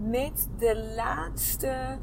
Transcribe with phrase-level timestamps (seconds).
[0.00, 1.98] met de laatste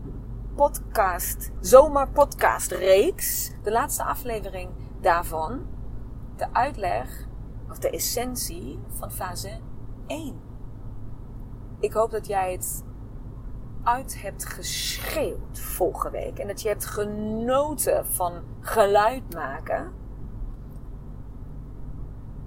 [0.56, 3.52] podcast, zomerpodcast reeks.
[3.64, 4.70] De laatste aflevering
[5.02, 5.66] daarvan.
[6.36, 7.28] De uitleg,
[7.70, 9.60] of de essentie van fase
[10.08, 10.40] 1.
[11.80, 12.84] Ik hoop dat jij het
[13.84, 16.40] uit hebt geschreeuwd vorige week.
[16.40, 19.92] En dat je hebt genoten van geluid maken.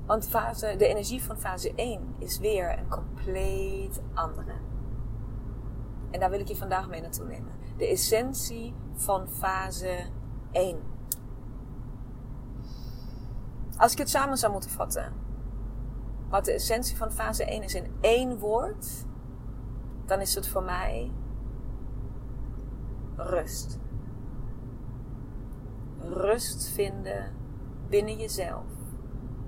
[0.07, 4.70] Want fase, de energie van fase 1 is weer een compleet andere.
[6.11, 7.53] En daar wil ik je vandaag mee naartoe nemen.
[7.77, 10.07] De essentie van fase
[10.51, 10.79] 1.
[13.77, 15.13] Als ik het samen zou moeten vatten,
[16.29, 19.05] wat de essentie van fase 1 is in één woord,
[20.07, 21.13] dan is het voor mij
[23.17, 23.79] rust.
[26.01, 27.33] Rust vinden
[27.89, 28.65] binnen jezelf.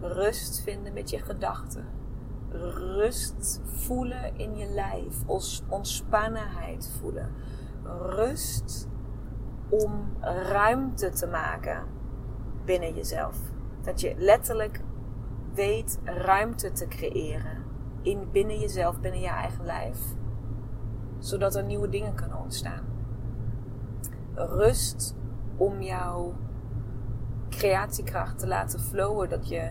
[0.01, 2.02] Rust vinden met je gedachten
[2.75, 5.17] rust voelen in je lijf,
[5.69, 7.31] ontspannenheid voelen.
[8.03, 8.89] Rust
[9.69, 11.85] om ruimte te maken
[12.65, 13.37] binnen jezelf.
[13.83, 14.81] Dat je letterlijk
[15.55, 17.65] weet ruimte te creëren
[18.03, 19.99] in, binnen jezelf, binnen je eigen lijf,
[21.19, 22.85] zodat er nieuwe dingen kunnen ontstaan.
[24.35, 25.17] Rust
[25.57, 26.35] om jouw
[27.49, 29.71] creatiekracht te laten flowen, dat je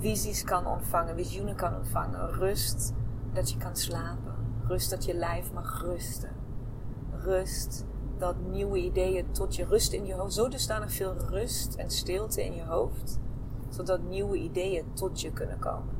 [0.00, 2.30] visies kan ontvangen, visioenen kan ontvangen.
[2.30, 2.94] Rust
[3.32, 4.34] dat je kan slapen.
[4.66, 6.30] Rust dat je lijf mag rusten.
[7.10, 7.84] Rust
[8.18, 10.34] dat nieuwe ideeën tot je rust in je hoofd.
[10.34, 13.18] Zo er veel rust en stilte in je hoofd.
[13.68, 15.98] Zodat nieuwe ideeën tot je kunnen komen.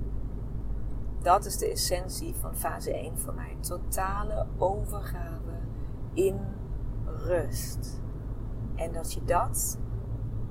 [1.22, 3.56] Dat is de essentie van fase 1 voor mij.
[3.60, 5.58] Totale overgave
[6.12, 6.38] in
[7.04, 8.00] rust.
[8.74, 9.78] En dat je dat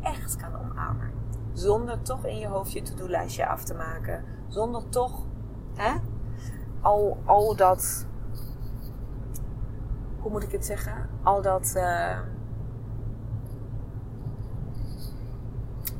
[0.01, 1.11] echt kan omarmen.
[1.53, 4.23] Zonder toch in je hoofd je to-do-lijstje af te maken.
[4.47, 5.25] Zonder toch
[5.75, 5.95] hè,
[6.81, 8.07] al, al dat.
[10.19, 11.09] Hoe moet ik het zeggen?
[11.23, 11.73] Al dat.
[11.75, 12.19] Uh,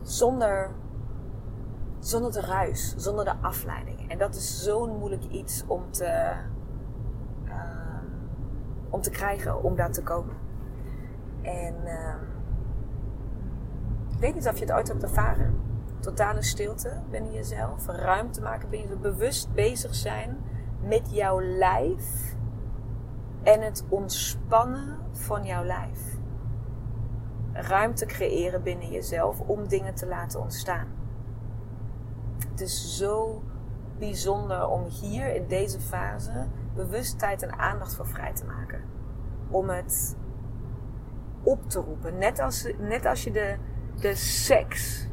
[0.01, 0.71] zonder.
[1.99, 4.09] Zonder de ruis, zonder de afleiding.
[4.09, 6.33] En dat is zo'n moeilijk iets om te.
[7.45, 7.53] Uh,
[8.89, 10.35] om te krijgen, om daar te komen.
[11.41, 11.75] En.
[11.85, 12.28] Ik
[14.19, 15.61] weet niet of je het ooit hebt ervaren.
[15.99, 17.87] Totale stilte binnen jezelf.
[17.87, 19.13] Ruimte maken binnen jezelf.
[19.13, 20.37] Bewust bezig zijn
[20.83, 22.35] met jouw lijf.
[23.43, 26.17] En het ontspannen van jouw lijf.
[27.53, 30.87] Ruimte creëren binnen jezelf om dingen te laten ontstaan.
[32.49, 33.43] Het is zo
[33.97, 38.81] bijzonder om hier in deze fase bewust tijd en aandacht voor vrij te maken.
[39.49, 40.17] Om het
[41.43, 42.17] op te roepen.
[42.17, 43.57] Net als, net als je de
[44.01, 45.07] de seks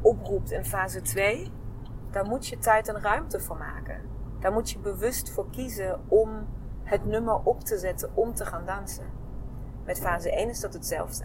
[0.00, 1.52] oproept in fase 2,
[2.10, 4.00] daar moet je tijd en ruimte voor maken.
[4.40, 6.48] Daar moet je bewust voor kiezen om
[6.82, 9.06] het nummer op te zetten om te gaan dansen.
[9.84, 11.24] Met fase 1 is dat hetzelfde.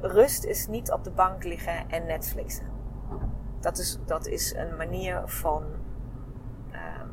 [0.00, 2.66] Rust is niet op de bank liggen en Netflixen.
[3.60, 5.62] Dat is, dat is een manier van.
[6.72, 7.10] Um,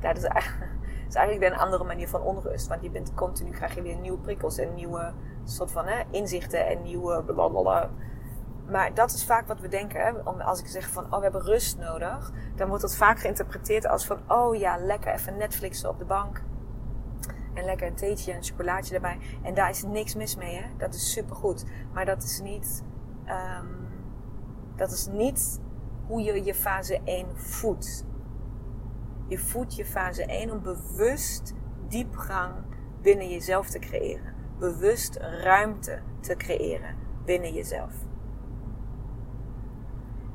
[0.00, 0.71] dat is eigenlijk,
[1.12, 2.68] is eigenlijk weer een andere manier van onrust.
[2.68, 5.12] Want je bent continu, krijg je weer nieuwe prikkels en nieuwe
[5.44, 7.90] soort van hè, inzichten en nieuwe blablabla.
[8.68, 10.00] Maar dat is vaak wat we denken.
[10.00, 10.10] Hè?
[10.22, 12.32] Als ik zeg van, oh, we hebben rust nodig.
[12.56, 16.42] Dan wordt dat vaak geïnterpreteerd als van, oh ja, lekker even Netflixen op de bank.
[17.54, 19.18] En lekker een theetje en een chocolaatje erbij.
[19.42, 20.64] En daar is niks mis mee, hè.
[20.76, 21.64] Dat is supergoed.
[21.92, 22.84] Maar dat is niet...
[23.26, 23.88] Um,
[24.76, 25.60] dat is niet
[26.06, 28.04] hoe je je fase 1 voedt.
[29.32, 31.54] Je voedt je fase 1 om bewust
[31.88, 32.52] diepgang
[33.02, 37.94] binnen jezelf te creëren bewust ruimte te creëren binnen jezelf.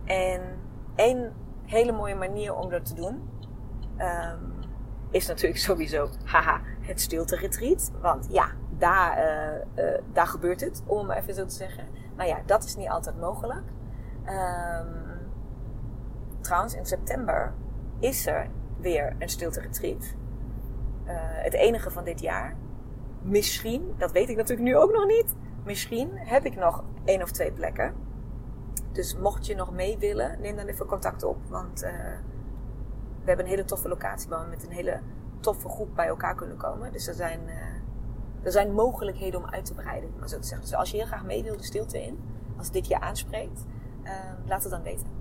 [0.06, 0.42] En
[0.96, 1.34] één
[1.66, 3.30] hele mooie manier om dat te doen
[3.98, 4.54] um,
[5.12, 7.92] is natuurlijk sowieso, haha, het stilte retreat.
[8.02, 9.18] Want ja, daar,
[9.76, 9.84] uh,
[10.14, 11.88] daar gebeurt het, om het even zo te zeggen.
[12.16, 13.68] Maar ja, dat is niet altijd mogelijk.
[14.26, 15.32] Um,
[16.42, 17.54] trouwens, in september
[18.00, 18.50] is er
[18.80, 20.16] weer een stilte retreat.
[21.06, 22.56] Uh, het enige van dit jaar.
[23.22, 25.36] Misschien, dat weet ik natuurlijk nu ook nog niet.
[25.64, 27.94] Misschien heb ik nog één of twee plekken.
[28.92, 31.38] Dus mocht je nog mee willen, neem dan even contact op.
[31.50, 31.90] Want uh,
[33.22, 35.00] we hebben een hele toffe locatie waar we met een hele
[35.40, 36.92] toffe groep bij elkaar kunnen komen.
[36.92, 37.54] Dus er zijn, uh,
[38.44, 40.68] er zijn mogelijkheden om uit te breiden, maar zo te zeggen.
[40.68, 42.20] Dus als je heel graag mee wil de stilte in,
[42.58, 43.66] als dit je aanspreekt,
[44.46, 45.17] laat het dan weten.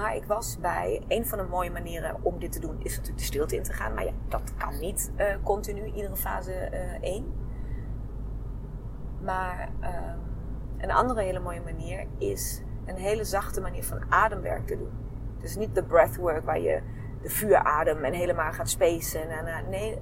[0.00, 3.18] Maar ik was bij een van de mooie manieren om dit te doen, is natuurlijk
[3.18, 3.94] de stilte in te gaan.
[3.94, 6.52] Maar ja, dat kan niet uh, continu, iedere fase
[7.00, 7.32] 1.
[9.22, 10.20] Maar um,
[10.78, 14.90] een andere hele mooie manier is een hele zachte manier van ademwerk te doen.
[15.40, 16.82] Dus niet de breathwork waar je
[17.22, 19.30] de vuuradem en helemaal gaat spacen.
[19.30, 19.98] En, en, nee,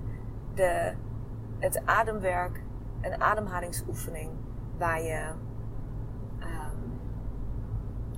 [0.55, 0.93] de,
[1.59, 2.63] het ademwerk,
[3.01, 4.31] een ademhalingsoefening
[4.77, 5.31] waar je
[6.41, 7.01] um,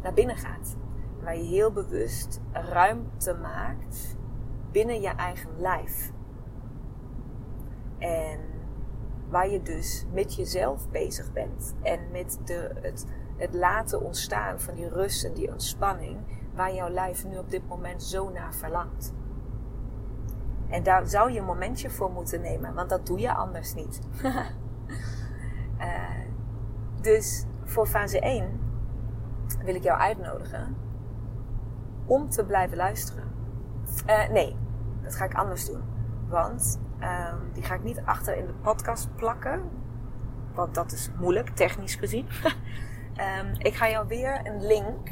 [0.02, 0.76] naar binnen gaat.
[1.22, 4.16] Waar je heel bewust ruimte maakt
[4.70, 6.12] binnen je eigen lijf.
[7.98, 8.40] En
[9.28, 11.74] waar je dus met jezelf bezig bent.
[11.82, 12.70] En met de,
[13.36, 16.16] het, laten ontstaan van die rust en die ontspanning.
[16.54, 19.12] Waar jouw lijf nu op dit moment zo naar verlangt.
[20.68, 24.00] En daar zou je een momentje voor moeten nemen, want dat doe je anders niet.
[24.22, 24.40] uh,
[27.00, 28.60] dus voor fase 1
[29.64, 30.76] wil ik jou uitnodigen
[32.10, 33.24] om te blijven luisteren.
[34.06, 34.56] Uh, nee,
[35.02, 35.82] dat ga ik anders doen.
[36.28, 39.62] Want um, die ga ik niet achter in de podcast plakken.
[40.54, 42.26] Want dat is moeilijk, technisch gezien.
[43.38, 45.10] um, ik ga jou weer een link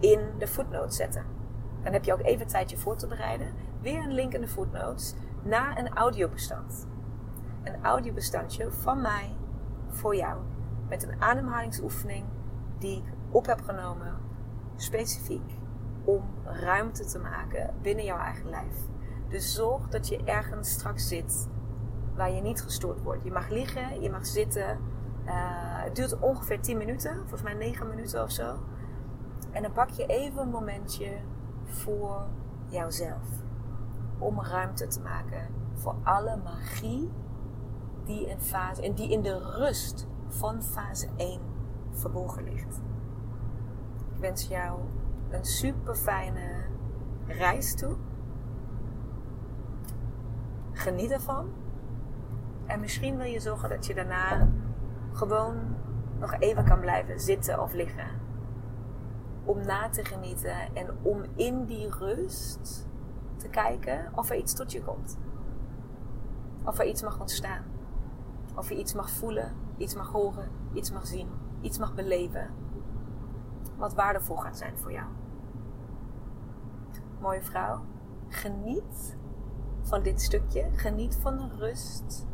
[0.00, 1.24] in de footnotes zetten.
[1.82, 3.54] Dan heb je ook even tijd je voor te bereiden.
[3.80, 6.86] Weer een link in de footnotes naar een audiobestand.
[7.62, 9.30] Een audiobestandje van mij
[9.88, 10.40] voor jou.
[10.88, 12.24] Met een ademhalingsoefening
[12.78, 14.16] die ik op heb genomen
[14.76, 15.60] specifiek
[16.04, 18.74] om ruimte te maken binnen jouw eigen lijf.
[19.28, 21.48] Dus zorg dat je ergens straks zit
[22.14, 23.24] waar je niet gestoord wordt.
[23.24, 24.78] Je mag liggen, je mag zitten.
[25.26, 25.32] Uh,
[25.82, 28.54] het duurt ongeveer 10 minuten, volgens mij 9 minuten of zo.
[29.50, 31.18] En dan pak je even een momentje
[31.64, 32.26] voor
[32.68, 33.28] jouzelf.
[34.18, 37.10] Om ruimte te maken voor alle magie
[38.04, 41.40] die in, fase, en die in de rust van fase 1
[41.90, 42.80] verborgen ligt.
[44.14, 44.80] Ik wens jou
[45.32, 46.64] een super fijne
[47.26, 47.96] reis toe.
[50.72, 51.52] Geniet ervan.
[52.66, 54.48] En misschien wil je zorgen dat je daarna
[55.12, 55.54] gewoon
[56.18, 58.20] nog even kan blijven zitten of liggen.
[59.44, 62.88] Om na te genieten en om in die rust
[63.36, 65.18] te kijken of er iets tot je komt.
[66.64, 67.64] Of er iets mag ontstaan.
[68.56, 71.28] Of je iets mag voelen, iets mag horen, iets mag zien,
[71.60, 72.50] iets mag beleven.
[73.76, 75.06] Wat waardevol gaat zijn voor jou.
[77.22, 77.80] Mooie vrouw,
[78.28, 79.16] geniet
[79.82, 80.68] van dit stukje.
[80.72, 82.26] Geniet van de rust.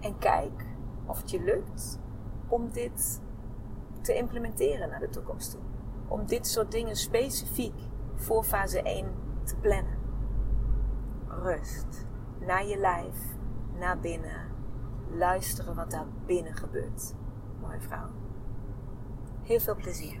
[0.00, 0.64] En kijk
[1.06, 1.98] of het je lukt
[2.48, 3.20] om dit
[4.00, 5.60] te implementeren naar de toekomst toe.
[6.08, 7.74] Om dit soort dingen specifiek
[8.14, 9.06] voor fase 1
[9.42, 9.98] te plannen.
[11.28, 12.06] Rust.
[12.40, 13.16] Naar je lijf.
[13.78, 14.46] Naar binnen.
[15.10, 17.14] Luisteren wat daar binnen gebeurt.
[17.60, 18.08] Mooie vrouw.
[19.42, 20.20] Heel veel plezier.